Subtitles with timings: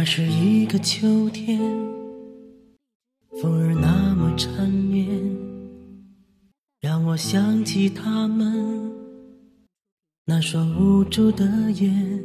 [0.00, 1.60] 那是一个秋天，
[3.38, 5.06] 风儿那么缠绵，
[6.80, 8.92] 让我想起他们
[10.24, 12.24] 那双无助的眼。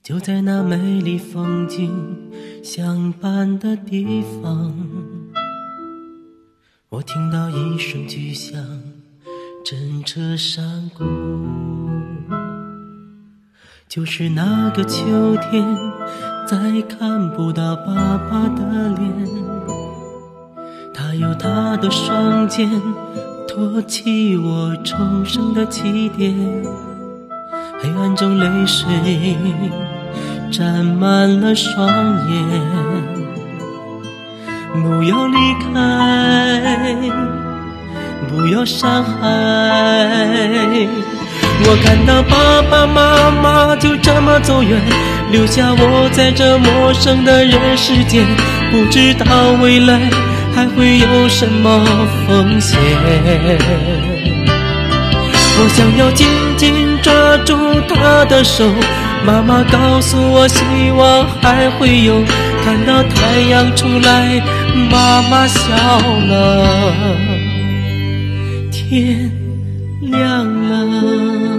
[0.00, 2.30] 就在那美丽风景
[2.62, 4.72] 相伴的地方，
[6.90, 8.64] 我听到一声巨响，
[9.64, 11.04] 震彻山谷。
[13.88, 15.64] 就是那个秋天，
[16.48, 16.56] 再
[16.88, 17.92] 看不到爸
[18.30, 19.28] 爸的脸。
[20.94, 22.70] 他有他的双肩，
[23.46, 26.34] 托起我重生的起点。
[27.82, 28.86] 黑暗中，泪水
[30.50, 31.86] 沾满了双
[32.30, 32.38] 眼。
[34.72, 35.36] 不要离
[35.74, 36.98] 开，
[38.26, 40.88] 不要伤害。
[41.60, 44.80] 我看到爸爸妈妈就这么走远，
[45.30, 48.24] 留下我在这陌生的人世间，
[48.70, 49.26] 不知道
[49.60, 49.98] 未来
[50.54, 51.84] 还会有什么
[52.26, 52.78] 风险。
[55.60, 57.56] 我想要紧紧抓住
[57.88, 58.64] 他的手，
[59.26, 60.64] 妈妈告诉我，希
[60.96, 62.22] 望还会有，
[62.64, 64.40] 看到太阳出来，
[64.90, 65.74] 妈妈笑
[66.28, 67.16] 了，
[68.70, 69.47] 天。
[70.00, 71.57] 亮了。